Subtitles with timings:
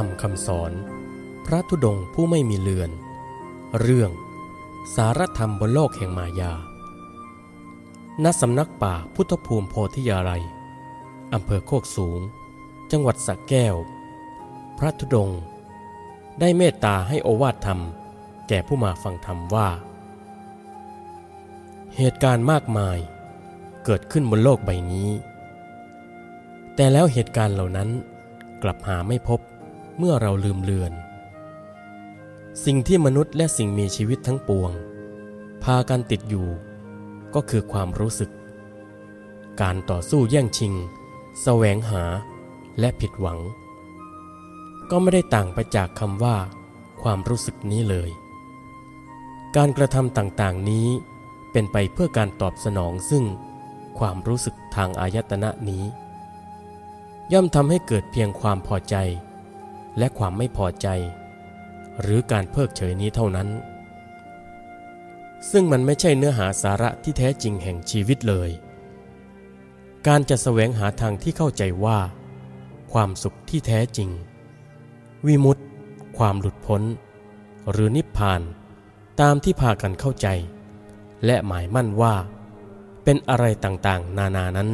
[0.00, 0.72] ทธรมคำสอน
[1.46, 2.90] พระธุดงผู้ไม่มีเลือน
[3.80, 4.10] เรื่อง
[4.94, 6.52] สารธรรมบนโลกแห่งมายา
[8.24, 10.44] ณ สำนักป่าพุทธภูมิโพธิยาลัย
[11.34, 12.20] อำเภอโคกสูง
[12.90, 13.76] จังหวัดสระแก้ว
[14.78, 15.30] พระธุดง
[16.40, 17.80] ได้เมตตาให้โอวาทธรรม
[18.48, 19.68] แก่ผู้มาฟังธรรมว่า
[21.96, 22.98] เหตุการณ์มากมาย
[23.84, 25.10] เกิดขึ้นบนโลกใบนี้
[26.74, 27.88] แต่แล้วเหตุการณ์เหล่านั้น
[28.62, 29.40] กลับหาไม่พบ
[30.02, 30.92] เมื่อเราลืมเลือน
[32.64, 34.72] สิ่งที่มนุษย์และสิ่งมีชีวิตทั้งปวง
[35.64, 36.48] พากันติดอยู่
[37.34, 38.30] ก็คือความรู้สึก
[39.60, 40.74] การต่อสู้แย่งชิง
[41.42, 42.02] แสวงหา
[42.80, 43.38] และผิดหวัง
[44.90, 46.36] ก็ไม่ได้ต่างไปจากคำว่า
[47.02, 48.10] ความรู้สึกนี้เลย
[49.56, 50.88] การกระทำต่างๆนี้
[51.52, 53.24] เป็นไปเพื่อการตอบสนองซึ่ง
[53.98, 55.84] ความรู้สึกทางอายตนะนี้
[57.32, 58.96] ย่อมทำให้เกิดเพียงความพอใจ
[59.98, 60.88] และความไม่พอใจ
[62.00, 63.48] หรือการเพิกเฉยนี้เท่านั้น
[65.50, 68.50] ซึ่งมันไม่ใช่เนื้อหาสาระที่แท้จริงแห่งชีวิตเลย
[70.06, 71.98] การจะแสวงหาทางที่เข้าใจว่า
[72.92, 74.10] ความสุขที่แท้จริง
[75.26, 75.62] วิมุตติ
[76.18, 76.82] ความหลุดพ้น
[77.70, 78.40] หรือนิพพาน
[79.20, 80.26] ตามที่พากันเข้าใจ
[81.26, 82.14] และหมายมั่นว่า
[83.04, 84.70] เป็นอะไรต่างๆ นานานั้น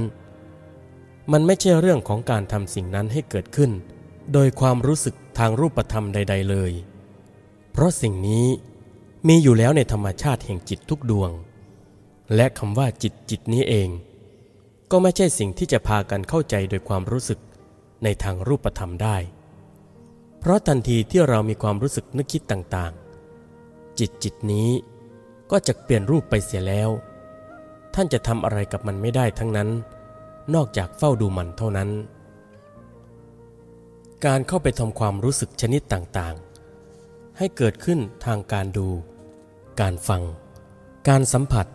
[1.33, 3.71] มันไม่ใช่เรื่องของการทำสิ่งนั้นให้เกิดขึ้น
[4.33, 6.73] โดยความรู้สึกทางรูปธรรมใด ๆ เลย
[7.73, 8.47] เพราะสิ่งนี้
[9.29, 11.31] มีอยู่แล้วในธรรมชาติแห่งจิตทุกดวง
[12.35, 13.89] และคำว่าจิตจิตนี้เอง
[14.91, 17.41] ก็ไม่ใช่สิ่งที่จะพากันเข้าใจโดยความรู้สึก
[18.05, 19.17] ในทางรูปธรรมได้
[20.39, 24.69] เพราะทันทีที่เรามีความรู้สึกนึกคิดต่างๆ จิตจิตนี้
[25.51, 26.91] ก็จะเปลี่ยนรูปไปเสียแล้ว
[27.95, 29.69] ท่านจะทำอะไรกับมันไม่ได้ทั้งนั้น
[30.55, 31.91] นอกจากเฝ้าดูมันเท่านั้น
[34.25, 38.89] การเข้าไปทำความรู้สึกชนิดต่างๆ ให้เกิดขึ้นทางการดู
[39.81, 40.23] การฟัง
[41.09, 41.67] การสัมผัส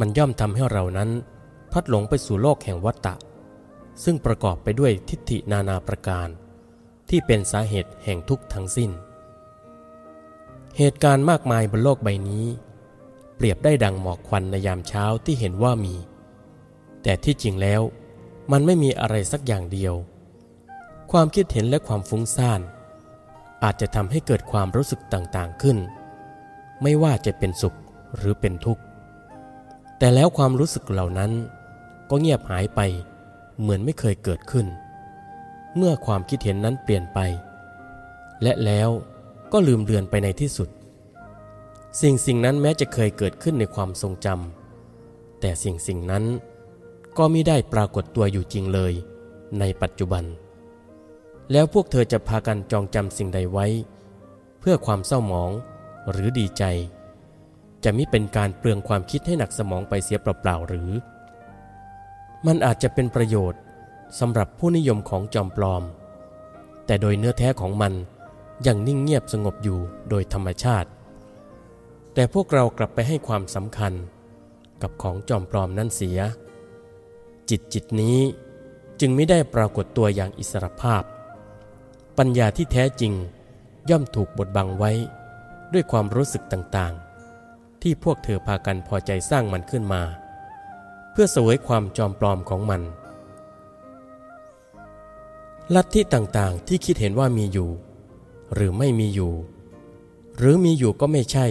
[0.00, 1.10] มันย่อมทำให้เรานั้น
[1.72, 3.14] พัดหลงไปสู่โลกแห่งวัฏฏะ
[4.04, 6.28] ซึ่งประกอบไปด้วยทิฏฐินานาประการ
[7.08, 8.90] ที่เป็นสาเหตุแห่งทุกข์ทั้งสิ้น
[10.78, 12.46] เหตุการณ์มากมายบนโลกใบนี้
[13.36, 15.94] เปรียบได้ดังหมอกควันในยามเช้าที่เห็นว่ามี
[17.02, 17.80] แต่ที่จริงแล้ว
[18.52, 19.94] มันไม่มีอะไรสักอย่างเดียว
[21.12, 22.60] ความคิดเห็นและความฟุ้งซ่าน
[23.62, 25.78] อาจจะทำให้เกิดความรู้สึกต่างๆขึ้น
[26.82, 27.76] ไม่ว่าจะเป็นสุข
[28.16, 28.82] หรือเป็นทุกข์
[29.98, 31.32] แต่แล้วความรู้สึกเหล่านั้น
[32.10, 32.80] ก็เงียบหายไป
[33.60, 34.66] เหมือนไม่เคยเกิดขึ้น
[35.76, 37.18] เมื่อความคิดเห็นนั้นเปลี่ยนไป
[38.42, 38.88] และแล้ว
[39.52, 40.68] ก็ลืมเลือนไปในที่สุด
[42.00, 46.24] สิ่งสิ่งนั้นแม้จะเคยเกิดขึ้นในความทรงจำแต่สิ่งสิ่งนั้น
[47.18, 48.92] ก็ไม่ได้ปรากฏตัวอยู่จริงเลย
[49.58, 50.24] ในปัจจุบัน
[51.52, 53.66] แล้วพวกเธอจะพากันจองจำสิ่งใดไว้
[54.60, 55.50] เพื่อความเศร้าหมอง
[56.10, 56.64] หรือดีใจ
[57.84, 60.90] จะมิเป็นการเปลืองความคิดให้หนักสมองไปเสียเปล่าๆหรือ
[62.46, 63.60] มันอาจจะเป็นประโยชน์
[64.18, 65.82] สำหรับผู้นิยมของจอมปลอม
[66.86, 67.92] แต่โดยเนื้อแท้ของมัน
[68.66, 69.78] ยังนิ่งเงียบสงบอยู่
[70.08, 70.88] โดยธรรมชาติ
[72.14, 73.92] แต่พวกเรากลับไปให้ความสำคัญ
[74.82, 76.18] กับของจอมปลอมนั่นเสีย
[77.50, 78.18] จิตจิตนี้
[79.00, 81.02] จึงไม่ได้ปรากฏตัวอย่างอิสรภาพ
[82.18, 83.12] ปัญญาที่แท้จริง
[83.90, 84.92] ย่อมถูกบดบังไว้
[85.72, 90.02] ด้วยความรู้สึกต่างๆ ที่พวกเธอพากันพอใจสร้างมันขึ้นมา
[91.12, 92.82] เพื่อสวยความจอมปลอมของมัน
[95.74, 97.70] ลัทธิต่างๆที่คิดเห็นว่ามีอยู่
[98.54, 99.32] หรือไม่มีอยู่
[100.38, 101.46] หรือมีอยู่ก็ไม่ใช่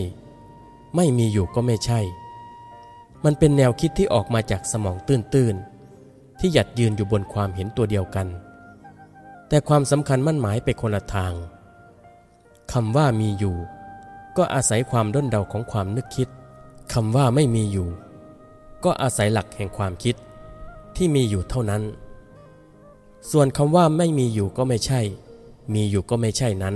[0.95, 2.00] ไม่มีอยู่ก็ไม่ใช่
[3.23, 8.27] มันเป็นแนวคิดที่ออกมาจากสมองตื้นๆ ที่หยัดยืนอยู่บนความเห็นตัวเดียวกัน
[9.49, 11.33] แต่ความสำคัญมั่นหมายไปคนละทาง
[12.73, 13.55] คำว่ามีอยู่
[14.37, 16.29] ก็อาศัยความด้นเดาของความนึกคิด
[16.93, 17.89] คำว่าไม่มีอยู่
[18.83, 20.15] ก็อาศัยหลักแห่งความคิด
[20.95, 21.83] ที่มีอยู่เท่านั้น
[23.31, 25.01] ส่วนคำว่าไม่มีอยู่ก็ไม่ใช่
[25.73, 26.75] มีอยู่ก็ไม่ใช่นั้น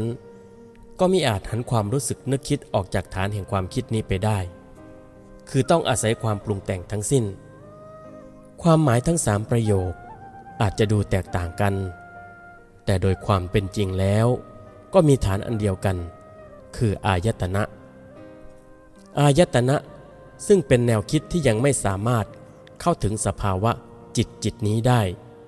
[0.99, 4.39] ก็มิอาจหันความรู้สึกนึกคิดออกจากฐานแห่งความคิดนี้ไปได้
[5.49, 7.25] คือต้องอาศัยความปรุงแต่งทั้งสิ้น
[8.61, 9.91] ความหมายทั้งสามประโยค
[10.61, 11.73] อาจจะดูแตกต่างกัน
[12.85, 14.27] แต่โดยความเป็นจริงแล้ว
[14.94, 15.97] ก็มีฐานอันเดียวกัน
[16.77, 17.63] คืออายตนะ
[19.19, 19.77] อายตนะ
[20.47, 22.25] ซึ่งเป็นแนวคิดที่ยังไม่สามารถ
[22.81, 23.71] เข้าถึงสภาวะ
[24.18, 25.01] จิตจิตนี้ได้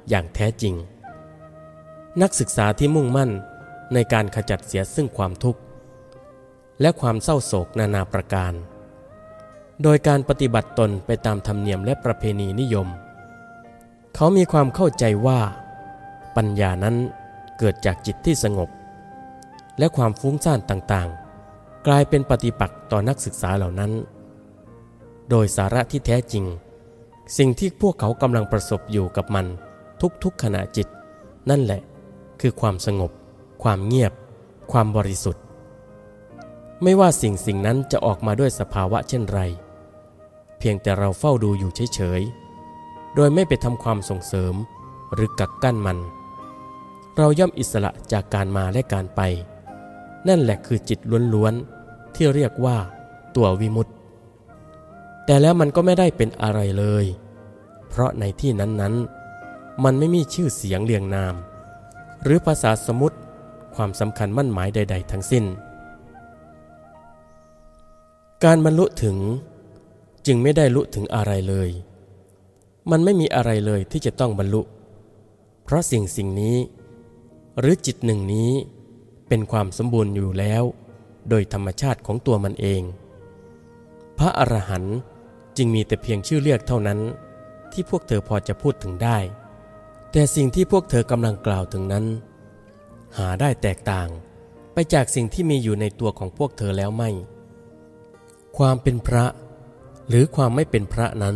[0.09, 0.75] อย่างแท้จริง
[2.21, 3.31] นักศึกษาที่มุ่งมั่น
[3.93, 5.61] ในการขจัดเสียซึ่งความทุกข์
[6.81, 8.53] และความเศร้าโศกนานาประการ
[9.83, 12.87] โดยการปฏิบัติตนไปตามธรรมเนียมและประเพณีนิยม
[14.15, 15.39] เขามีความเข้าใจว่า
[16.35, 16.95] ปัญญานั้น
[17.57, 18.69] เกิดจากจิตที่สงบ
[19.79, 23.91] และความฟุ้งซ่านต่างๆ กลายเป็นปฏิปักษ์ต่อนักศึกษาเหล่านั้น
[25.29, 26.45] โดยสาระที่แท้จริง
[27.37, 29.45] สิ่งที่พวกเขากำลังประสบอยู่กับมัน
[30.23, 30.87] ทุกๆขณะจิต
[31.49, 31.81] นั่นแหละ
[32.41, 33.11] คือความสงบ
[33.63, 34.13] ความเงียบ
[34.71, 35.43] ความบริสุทธิ์
[36.83, 39.39] ไม่ว่าสิ่งสิ่งนั้นจะออกมาด้วยสภาวะเช่นไร
[40.59, 44.55] เพียงแต่เราเฝ้าดูอยู่เฉยๆโดยไม่ไปทำความส่งเสริม
[45.13, 45.97] หรือกักกั้นมัน
[47.17, 49.21] เราย่อมอิสระจากการมาและการไป
[50.27, 50.99] นั่นแหละคือจิต
[51.33, 52.77] ล้วนๆ ที่เรียกว่า
[53.35, 53.91] ตัววิมุตติ
[55.25, 57.05] แต่แล้วมันก็ไม่ได้เป็นอะไรเลย
[57.89, 61.35] เพราะในที่นั้นๆ มันไม่มีชื่อเสียงเรียงนาม
[62.23, 63.17] หรือภาษาสมุติ
[63.75, 65.45] ความสำคัญมั่นหมายใด ๆ ทั้งสิ้น
[68.43, 69.17] การบรรลุถึง
[70.25, 71.69] จึงไม่ได้ลุถึงอะไรเลย
[72.91, 74.61] มันไม่มีอะไรเลยที่จะต้องบรรลุ
[75.63, 76.55] เพราะสิ่งสิ่งนี้
[77.59, 78.51] หรือจิตหนึ่งนี้
[79.27, 80.63] เป็นความสมบูรณ์อยู่แล้ว
[81.29, 82.81] โดยธรรมชาติของตัวมันเอง
[84.17, 84.97] พระอรหันต์
[85.57, 86.99] จึงมีแต่เพียงชื่อเรียกเท่านั้น
[87.71, 89.17] ที่พวกเธอพอจะพูดถึงได้
[90.11, 92.05] แต่สิ่งที่พวกเธอกำลังกล่าวถึงนั้น
[93.17, 94.07] หาได้แตกต่าง
[94.73, 97.09] ไปจากสิ่งที่มีอยู่ในตัวของพวกเธอแล้วไม่
[98.57, 99.25] ความเป็นพระ
[100.09, 101.35] หรือความไม่เป็นพระนั้น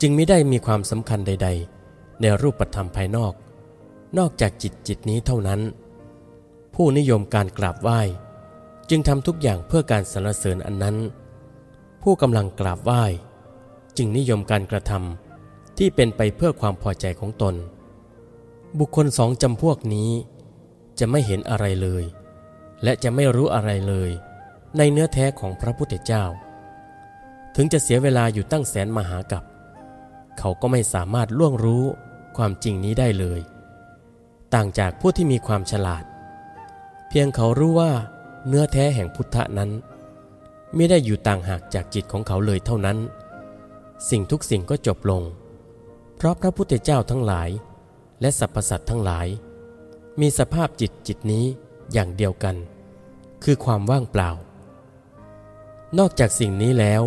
[0.00, 1.48] จึงไม่ได้มีความสำคัญใด
[1.84, 3.32] ๆ ในรูปธรรมภายนอก
[4.18, 5.60] นอกจากจิตจิตนี้เท่านั้น
[6.74, 8.00] ผู้นิยมการกราบไหว้
[8.90, 10.96] จึงทำทุกอย่างเพื่อการสรรเสริญอันนั้น
[12.02, 13.04] ผู้กำลังกราบไหว้
[13.96, 17.54] จึงนิยมการกระทำที่เป็นไปเพื่อความพอใจของตน
[18.78, 20.10] บุคคลสองจำพวกนี้
[20.98, 22.04] จะไม่เห็นอะไรเลย
[22.82, 24.10] และจะไม่รู้อะไรเลย
[24.76, 26.24] ในเนื้อแท้ของพระพุทธเจ้า
[27.56, 29.44] ถึงจะเสียเวลาอยู่ตั้งแสนมหากับ
[30.38, 31.84] เขาก็ไม่สามารถล่วงรู้
[32.36, 33.40] ความจริงนี้ได้เลย
[34.54, 36.04] ต่างจากผู้ที่มีความฉลาด
[37.08, 37.92] เพียงเขารู้ว่า
[38.46, 39.70] เนื้อแท้แห่งพุทธะนั้น
[40.74, 42.98] ไม่ได้อยู่ต่างหากจากจิตของเขาเลยเท่านั้น
[44.10, 45.22] สิ่งทุกสิ่งก็จบลง
[46.16, 47.50] เพราะพระพุทธเจ้าทั้งหลาย
[48.20, 49.26] และสรรพสัตว์ทั้งหลาย
[50.20, 51.44] มีสภาพจิตจิตนี้
[51.92, 52.56] อย่างเดียวกัน
[53.44, 54.30] คือความว่างเปล่า
[55.98, 57.02] นอกจากสิ่งนี้แล้ว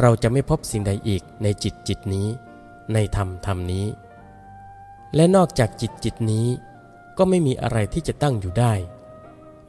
[0.00, 2.28] เราจะไม่พบสิ่งใดอีกในจิตจิตนี้
[2.92, 3.86] ในธรรมธรรมนี้
[5.14, 6.46] และนอกจากจิตจิตนี้
[7.18, 8.72] ก็ไม่มีอะไรที่จะตั้งอยู่ได้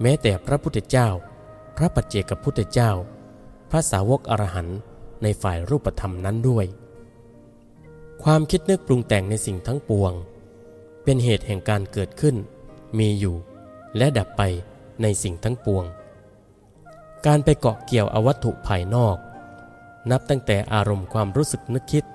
[0.01, 1.09] แม้แต่พระพุทธเจ้า
[1.77, 2.91] พระปัจเจกพุทธเจ้า
[3.69, 4.79] พระสาวกอรหันต์
[5.23, 6.65] ในฝ่ายรูปธรรมนั้นด้วย
[8.23, 10.13] ความคิดนึกปรุงแต่งในสิ่งทั้งปวง
[11.03, 12.35] เป็นเหตุแห่งการเกิดขึ้น
[12.97, 13.35] มีอยู่
[13.97, 14.41] และดับไป
[15.01, 15.85] ในสิ่งทั้งปวง
[17.25, 19.17] การไปเกาะเกี่ยวอวัตถุภายนอก
[20.11, 22.05] นับตั้งแต่อารมณ์ความรู้สึกนึกคิด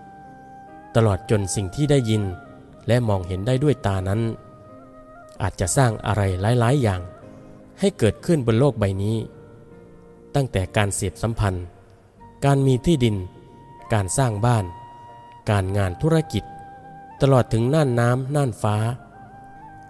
[0.96, 2.22] ตลอดจนสิ่งที่ได้ยิน
[2.86, 4.20] และมองเห็นได้ด้วยตานั้น
[5.42, 6.22] อาจจะสร้างอะไร
[6.60, 7.00] หลาย ๆ อย่าง
[7.80, 9.16] ให้เกิดขึ้นบนโลกใบนี้
[10.34, 11.66] ตั้งแต่การเสียบสัมพันธ์
[12.44, 13.16] การมีที่ดิน
[13.92, 14.64] การสร้างบ้าน
[15.50, 16.44] การงานธุรกิจ
[17.20, 18.76] ตลอดถึงน่านน้ำน่านฟ้า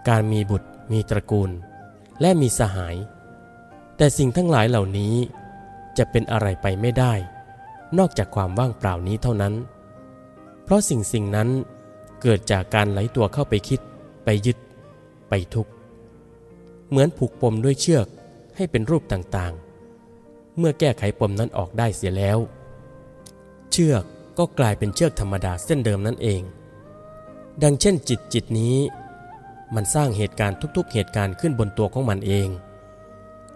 [0.08, 1.50] การมีบุตร มีตระกูล
[2.20, 2.96] และมีสหาย
[3.96, 5.14] แต่สิ่งทั้งหลายเหล่านี้
[5.98, 7.12] จะเป็นอะไรไปไม่ได้
[7.98, 9.54] นอกจากความว่างเปล่านี้เท่านั้น
[10.64, 11.48] เพราะสิ่งสิ่งนั้น
[12.22, 13.80] เกิดจากการไหลตัวเข้าไปคิด
[14.24, 14.58] ไปยึด
[15.28, 15.72] ไปทุกข์
[16.88, 18.06] เหมือนผูกปมด้วยเชือก
[18.56, 22.38] ให้เป็นรูปต่างๆ เมื่อแก้ไขปมนั้นออกได้เสียแล้ว
[23.70, 24.04] เชือก
[24.38, 26.42] ก็กลายเป็นเชือกธรรมดาเส้นเดิมนั่นเอง
[27.62, 28.76] ดังเช่นจิตจิตนี้
[29.74, 32.48] มันสร้างเหตุการณ์ทุกๆ เหตุการณ์ขึ้นบนตัวของมันเอง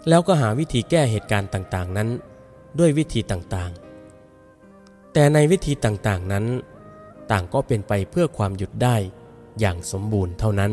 [0.08, 2.08] แล้วก็หาวิธีแก้เหตุการณ์ต่างๆนั้น
[2.78, 6.44] ด้วยวิธีต่างๆ แต่ในวิธีต่างๆนั้น
[7.30, 8.96] ต่างก็เป็นไปเพื่อความหยุดได้
[9.60, 10.72] อย่างสมบูรณ์เท่านั้น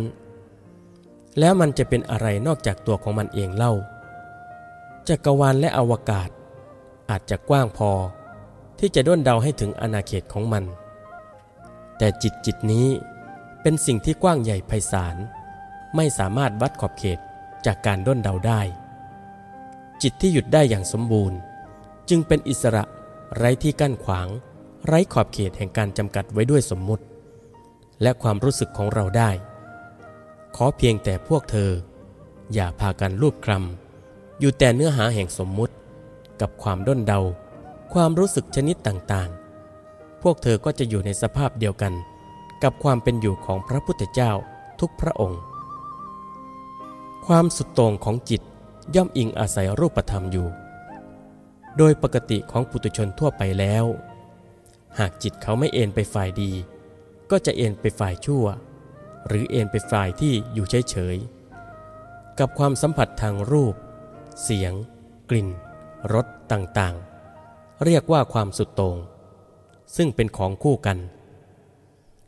[1.40, 3.74] แล้วมันจะเป็นอะไรนอกจากตัวของมันเองเล่า
[5.08, 6.30] จักรวาลและอวกาศ
[7.10, 7.92] อาจจะกว้างพอ
[8.80, 10.64] ที่จะด้นเดาให้ถึงอาณาเขตของมัน
[11.98, 12.88] แต่จิตจิตนี้
[13.62, 15.16] เป็นสิ่งที่กว้างใหญ่ไพศาล
[15.96, 17.20] ไม่สามารถวัดขอบเขต
[17.66, 18.62] จากการด้นเดาได้
[20.02, 21.38] จิตที่หยุดได้อย่างสมบูรณ์
[22.10, 22.84] จึงเป็นอิสระ
[23.36, 24.28] ไร้ที่กั้นขวาง
[24.86, 27.04] ไร้ขอบเขตแห่งการจำกัดไว้ด้วยสมมุติ
[28.02, 29.32] และความรู้สึกของเราได้
[30.56, 31.72] ขอเพียงแต่พวกเธอ
[32.54, 35.74] อย่าพากันรูปคลำอยู่แต่เนื้อหาแห่งสมมุติ
[36.42, 37.20] กับความด้นเดา
[37.94, 41.94] ความรู้สึกชนิดต่างๆ พวกเธอก็จะอยู่ในสภาพเดียวกัน
[42.64, 44.32] กับความเป็นอยู่ของพระพุทธเจ้า
[44.80, 45.42] ทุกพระองค์
[47.28, 48.42] ความสุดโต่งของจิต
[48.96, 50.48] ย่อมอิงอาศัยรูปธรรมอยู่
[51.78, 53.86] โดยปกติของปุถุชนทั่วไปแล้ว
[55.00, 56.52] หากจิตเขาไม่เอ็นไปฝ่ายดี
[57.32, 58.46] ก็จะเอ็นไปฝ่ายชั่ว
[59.28, 63.76] หรือเอ็นไปฝ่ายที่อยู่เฉยๆกับความสัมผัสทางรูป
[64.44, 64.74] เสียง
[65.30, 65.50] กลิ่น
[66.14, 68.98] รสต่างๆ เรียกว่าความสุดโตง่ง
[69.96, 70.98] ซึ่งเป็นของคู่กัน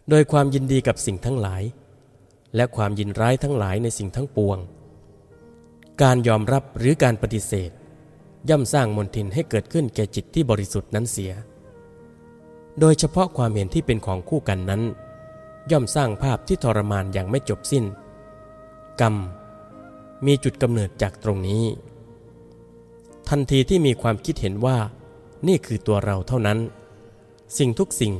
[0.10, 1.63] โดยความยินดีกับสิ่งทั้งหลาย
[2.55, 4.58] และความยินร้ายทั้งหลายในสิ่งทั้งปวง
[6.01, 7.72] การยอมรับหรือการปฏิเสธ
[8.50, 11.34] ย่อมสร้างมนทินให้เกิดขึ้นแก่จิตที่บริสุทธิ์นั้นเสีย
[12.80, 14.82] โดยเฉพาะความเห็นที่เป็นของคู่กันนั้น
[15.72, 17.86] ย่อมสร้างภาพที่ทรมานอย่างไม่จบสิ้น
[19.01, 19.15] กรรม
[20.25, 21.63] มีจุดกำเนิดจากตรงนี้
[23.30, 24.77] ทันทีที่มีความคิดเห็นว่า
[25.48, 26.60] นี่คือตัวเราเท่านั้น
[27.58, 28.13] สิ่งทุกสิ่ง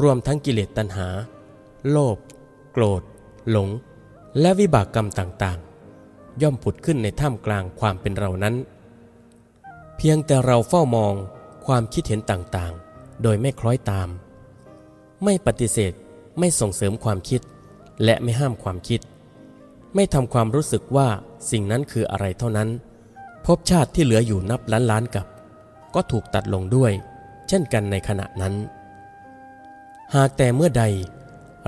[0.00, 1.08] รวมทั้งกิเลสตัณหา
[1.90, 2.18] โลภ
[2.72, 3.02] โกรธ
[3.50, 3.68] หลง
[4.40, 8.54] และวิบากกรรมต่างๆ ย่อมผุดขึ้นในท่ามกลางความเป็นเรานั้น
[9.96, 11.14] เพียงแต่เราเฝ้ามอง
[11.66, 12.85] ความคิดเห็นต่างๆ
[13.22, 14.08] โดยไม่คล้อยตาม
[15.24, 15.92] ไม่ปฏิเสธ
[16.38, 17.40] ไม่ส่งเสริมความคิด
[18.04, 19.00] และไม่ห้ามความคิด
[19.94, 21.08] ไม่ทำความรู้สึกว่า
[21.50, 22.68] สิ่งนั้นคืออะไรเท่านั้น
[23.44, 25.26] ภพชาติที่เหลืออยู่นับล้านล้านกับ
[25.94, 26.92] ก็ถูกตัดลงด้วย
[27.48, 28.54] เช่นกันในขณะนั้น
[30.14, 30.84] หากแต่เมื่อใด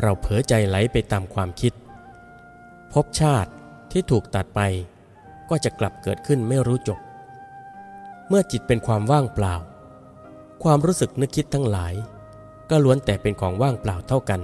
[0.03, 1.73] เราเผลอใจไหลไปตามความคิด
[2.93, 3.51] ภพชาติ
[3.93, 4.61] ที่ถูกตัดไป
[5.51, 6.99] ก็จะกลับเกิดขึ้นไม่รู้จบ
[8.29, 9.55] เมื่อจิตเป็นความว่างเปล่า
[10.63, 11.95] ความรู้สึกนึกคิดทั้งหลาย
[12.71, 14.41] ก็ล้วนแต่เป็นของว่างเปล่าเท่ากัน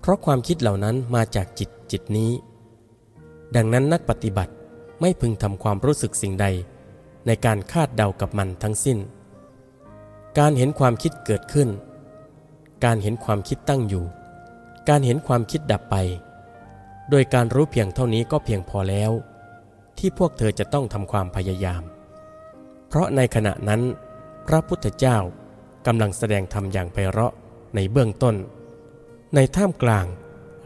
[0.00, 2.30] เพราะความคิดเหล่านั้นมาจากจิตจิตนี้
[3.56, 4.52] ดังนั้นนักปฏิบัติ
[5.00, 6.46] ไม่พึงทำความรู้สึกสิ่งใด
[7.26, 8.98] ในการคาดเดากับมันทั้งสิ้น
[10.38, 11.68] การเห็นความคิดเกิดขึ้น
[12.84, 14.04] การเห็นความคิดตั้งอยู่
[14.88, 15.96] การเห็นความคิดดับไป
[17.10, 19.10] โดยการรู้เพียงเท่านี้ก็เพียงพอแล้ว
[19.98, 21.82] ที่พวกเธอจะต้องทำความพยายาม
[22.88, 23.82] เพราะในขณะนั้น
[24.46, 25.18] พระพุทธเจ้า
[25.86, 27.32] กำลังแสดงธรรมอย่างไพเราะ
[27.74, 28.36] ในเบื้องต้น
[29.34, 30.06] ในท่ามกลาง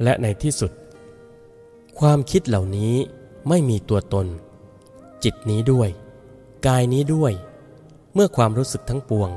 [0.02, 0.72] และในที่สุด
[2.00, 2.94] ความคิดเหล่านี้
[3.48, 4.26] ไม่มีตัวตน
[5.24, 5.88] จิตนี้ด้วย
[6.66, 7.32] กายนี้ด้วย
[8.14, 9.30] เมื่อความรู้สึกทั้งปวง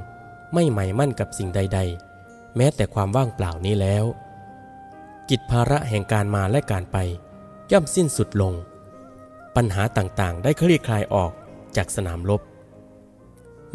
[0.54, 1.80] ไม่หมายมั่นกับสิ่งใด
[2.18, 4.06] ๆ แม้แต่ความว่างเปล่านี้แล้ว
[5.30, 6.98] กิจภาระแห่งการมาและการไป
[7.72, 8.54] ย่อมสิ้นสุดลง
[9.56, 11.32] ปัญหาต่างๆ ได้คลี่คลายออก
[11.76, 12.42] จากสนามรบ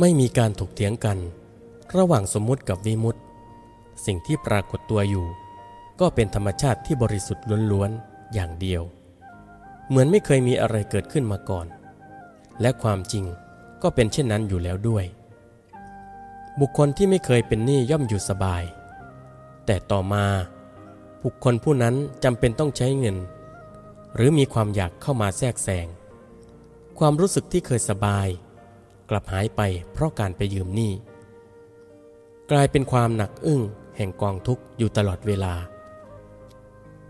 [0.00, 1.18] ไม่มีการถกเถียงกัน
[1.96, 3.20] ระหว่างสมมุติกับวิมุตติ
[4.06, 5.26] สิ่งที่ปรากฏตัวอยู่
[6.00, 8.82] ก็เป็นธรรมชาติที่บริสุทธิ์ล้วนๆอย่างเดียว
[9.88, 11.66] เหมือนไม่เคยมีอะไรเกิดขึ้นมาก่อน
[12.60, 13.24] และความจริง
[13.82, 15.04] ก็เป็นเช่นนั้นอยู่แล้วด้วย
[16.60, 18.62] บุคคลที่ไม่เคยเป็นหนี้ย่อมอยู่สบาย
[19.66, 20.24] แต่ต่อมา
[21.24, 23.16] บุคคลผู้นั้นจำเป็นต้องใช้เงิน
[24.14, 25.86] หรือมีความอยากเข้ามาแทรกแซง
[26.98, 28.28] ความรู้สึกที่เคยสบาย
[29.14, 29.60] ลับหายไป
[29.92, 30.92] เพราะการไปยืมหนี้
[32.50, 33.62] กลายเป็นความหนักอึ้ง
[33.96, 35.54] แห่งกองทุกข์อยู่ตลอดเวลา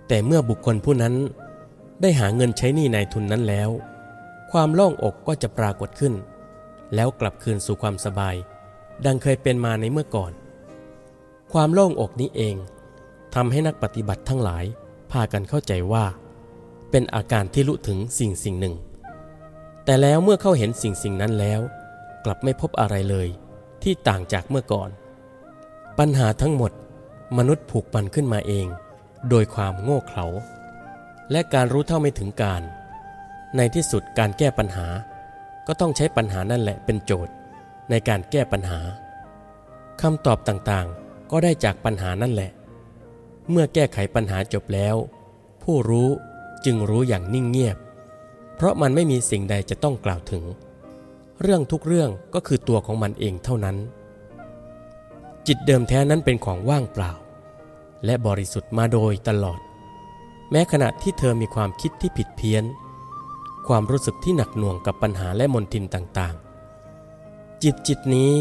[0.09, 1.15] แต่เมื่อบุคคลผู้นั้น
[2.01, 3.71] ได้หาเงินใช้หนี้นายทุนนั้นแล้ว
[4.53, 6.15] ความโล่งอกก็จะปรากฏขึ้น
[6.95, 8.35] แล้วกลับคืนสู่ความสบาย
[9.05, 10.33] ดังเคยเป็นมาในเมื่อก่อน
[11.53, 12.57] ความโล่งอกนี้เอง
[13.35, 14.65] ทำให้นักปฏิบัติทั้งหลาย
[15.11, 16.05] พากันเข้าใจว่า
[16.91, 18.75] เป็นอาการที่รู้ถึงสิ่งสิ่งหนึ่ง
[19.85, 21.61] แต่แล้วเมื่อเข้าเห็นสิ่งสิ่งนั้นแล้ว
[22.25, 23.29] กลับไม่พบอะไรเลย
[23.83, 24.91] ที่ต่างจากเมื่อก่อน
[25.99, 26.73] ปัญหาทั้งหมด
[27.39, 28.67] มนุษย์ผูกปันขึ้นมาเอง
[29.31, 30.27] โดยความโง่เขลา
[31.31, 32.63] และการรู้เท่าไม่ถึงการ
[33.57, 34.87] ในที่สุดการแก้ปัญหา
[35.67, 37.35] ก็ต้องใช้ปัญหานั่นแหละเป็นโจทย์
[37.91, 38.81] ในการแก้ปัญหา
[40.03, 42.51] คำตอบต่างๆ ก็ได้จากปัญหานั่นแหละ
[43.51, 44.97] เมื่อแก้ไขปัญหาจบแล้ว
[45.63, 46.09] ผู้รู้
[46.65, 47.77] จึงรู้อย่างนิ่งเงียบ
[48.57, 50.45] เพราะมันไม่มีสิ่งใดจะต้องกล่าวถึง
[51.43, 53.77] เรื่องทุกเรื่องก็คือตัวของมันเองเท่านั้น
[55.47, 57.13] จิตเดิมแท้นั้นเป็นของว่างเปล่า
[58.05, 59.61] และบริสุทธิ์มาโดยตลอด
[60.51, 62.65] แม้ขณะที่เธอมีความคิดที่ผิดเพี้ยน
[63.69, 68.33] ความรู้สึกที่หนักหน่วงกับปัญหาและมนทินต่างๆ จิตจิตนี้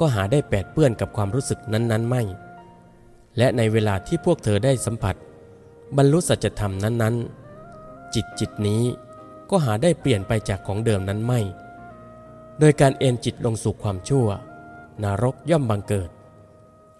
[0.00, 2.22] ก็หาได้แปดเปื้อนกับความรู้สึกนั้นๆไม่
[3.38, 5.16] และในเวลาที่พวกเธอได้สัมผัส
[5.96, 8.82] บรรลุสัจธรรมนั้นๆ จิตจิตนี้
[9.50, 11.40] ก็หาได้เปลี่ยนไปจากของเดิมนั้นไม่
[12.60, 14.26] โดยการเอ็นจิตลงสู่ความชั่ว
[15.02, 16.10] นรกย่อมบังเกิด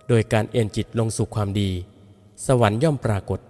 [0.09, 1.71] โดยการเอ็นจิตลงสู่ความดี
[2.47, 3.41] สวรรค์ย่อมปรากฏ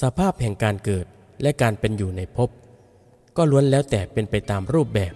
[0.00, 1.06] สภาพแห่งการเกิด
[1.42, 2.50] และการเป็นอยู่ในภพ
[3.36, 5.14] ก็ล้วนแล้วแต่เป็นไปตามรูปแบบ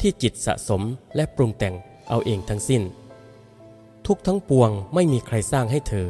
[0.00, 0.82] ที่จิตสะสม
[1.16, 1.74] และปรุงแต่ง
[2.08, 2.82] เอาเองทั้งสิ้น
[4.06, 6.08] ทุกทั้งปวงไม่มีใครสร้างให้เธอ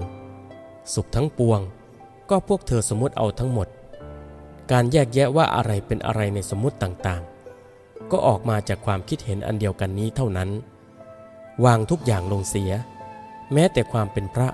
[0.95, 1.61] สุขทั้งปวง
[2.30, 3.68] ก็พวกเธอสมมติเอาทั้งหมด
[4.73, 7.23] การแยกแยะว่าอะไรเป็นอะไรในสมมติต่าง
[8.10, 10.50] ก็ออกมาจากความคิดเห็นอันเดียวกันนี้เท่านั้น
[11.64, 12.72] วางทุกอย่างลงเสีย
[13.52, 14.48] แม้แต่ความเป็นพระ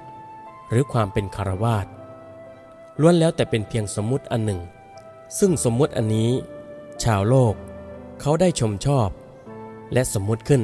[0.71, 1.87] หรือความเป็นคารวาส
[3.01, 4.61] ล้วนแล้วแต่เป็นเพียงสมมุติอันหนึ่ง
[5.39, 6.31] ซึ่งสมมุติอันนี้
[7.05, 7.55] ชาวโลก
[8.21, 9.09] เขาได้ชมชอบ
[9.93, 10.63] และสมมุติขึ้น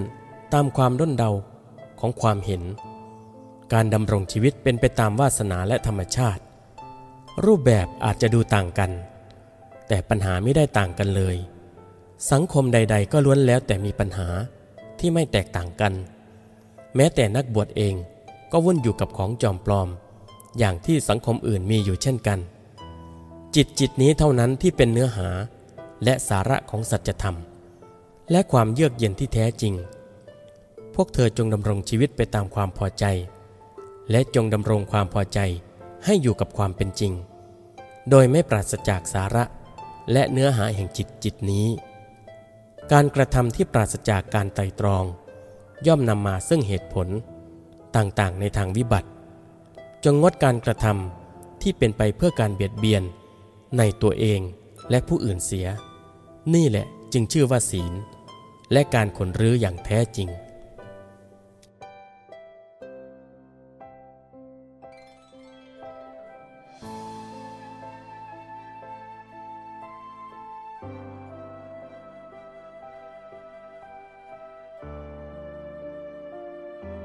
[0.52, 1.30] ตามความด้นเดา
[2.00, 2.62] ของความเห็น
[3.72, 6.42] การดำรงชีวิตเป็นไปตามวาสนาและธรรมชาติ
[7.44, 8.90] รูปแบบอาจจะดูต่างกัน
[9.88, 11.36] แต่ปัญหาไม่ได้ต่างกันเลย
[12.30, 14.28] สังคมใด ๆ ก็ล้วนแล้วแต่มีปัญหา
[14.98, 15.92] ที่ไม่แตกต่างกัน
[16.96, 17.94] แม้แต่นักบวชเอง
[18.52, 19.88] ก็วุ่นอยู่กับของจอมปลอม
[20.58, 22.38] อย่างที่สังคมอื่นมีอยู่เช่นกัน
[23.54, 25.28] จิตจิตนี้เท่านั้นที่เป็นเนื้อหา
[26.04, 27.36] และสาระของสัจธรรม
[28.30, 29.74] และความเยือกเย็นที่แท้จริง
[30.94, 33.04] พวกเธอจงดำรงชีวิตไปตามความพอใจ
[34.10, 35.38] และจงดำรงความพอใจ
[36.04, 37.12] ให้อยู่กับความเป็นจริง
[38.10, 39.44] โดยไม่ปราศจากสาระ
[40.12, 41.66] และเนื้อหาแห่งจิตจิตนี้
[42.94, 45.04] การกระทำที่ปราศจากการไตรตรอง
[45.86, 47.08] ย่อมนำมาซึ่งเหตุผล
[47.96, 49.08] ต่างๆ ในทางวิบัติ
[50.04, 53.02] จงงดการกระทำที่เป็นไปเพื่อการเบียดเบียน
[53.78, 54.40] ในตัวเอง
[54.90, 55.66] และผู้อื่นเสีย
[56.54, 57.92] นี่แหละจึงชื่อว่าศีล
[58.72, 60.28] และการขนรื้ออย่างแท้จริง